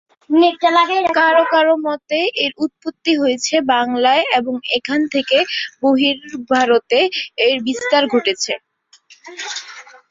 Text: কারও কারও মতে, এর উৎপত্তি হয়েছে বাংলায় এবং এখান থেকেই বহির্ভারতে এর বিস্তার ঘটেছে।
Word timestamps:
কারও 1.17 1.43
কারও 1.53 1.75
মতে, 1.85 2.19
এর 2.43 2.51
উৎপত্তি 2.65 3.11
হয়েছে 3.17 3.55
বাংলায় 3.73 4.23
এবং 4.37 4.53
এখান 4.77 5.01
থেকেই 5.13 5.43
বহির্ভারতে 5.83 6.99
এর 7.45 7.55
বিস্তার 7.67 8.03
ঘটেছে। 8.13 8.53